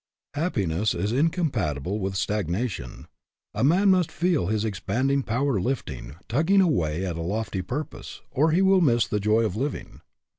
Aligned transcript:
Happiness 0.33 0.95
is 0.95 1.11
incompatible 1.11 1.99
with 1.99 2.15
stagnation. 2.15 3.05
A 3.53 3.63
man 3.63 3.91
must 3.91 4.11
feel 4.11 4.47
his 4.47 4.65
expanding 4.65 5.21
power 5.21 5.61
lifting, 5.61 6.15
tugging 6.27 6.59
away 6.59 7.05
at 7.05 7.17
a 7.19 7.21
lofty 7.21 7.61
purpose, 7.61 8.21
or 8.31 8.49
he 8.49 8.63
will 8.63 8.81
miss 8.81 9.05
the 9.05 9.19
joy 9.19 9.43
of 9.43 9.55
living. 9.55 10.01